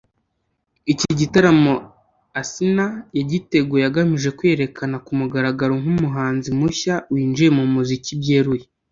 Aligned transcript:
Iki 0.91 1.09
gitaramo 1.19 1.73
Asinah 2.41 2.91
yagiteguye 3.17 3.83
agamije 3.89 4.29
kwiyerekana 4.37 4.95
ku 5.05 5.11
mugaragaro 5.19 5.73
nk’umuhanzi 5.81 6.49
mushya 6.59 6.95
winjiye 7.11 7.49
mu 7.57 7.63
muziki 7.73 8.11
byeruye 8.21 8.65